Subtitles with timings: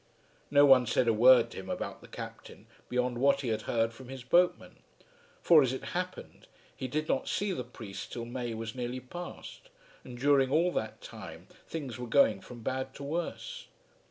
[0.49, 3.93] No one said a word to him about the Captain beyond what he had heard
[3.93, 4.77] from his boatman.
[5.43, 9.69] For, as it happened, he did not see the priest till May was nearly past,
[10.03, 13.67] and during all that time things were going from bad to worse.